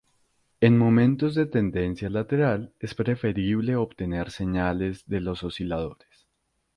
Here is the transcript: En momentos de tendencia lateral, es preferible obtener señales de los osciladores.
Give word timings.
En 0.61 0.79
momentos 0.79 1.35
de 1.35 1.45
tendencia 1.45 2.09
lateral, 2.09 2.73
es 2.79 2.95
preferible 2.95 3.75
obtener 3.75 4.31
señales 4.31 5.05
de 5.05 5.21
los 5.21 5.43
osciladores. 5.43 6.27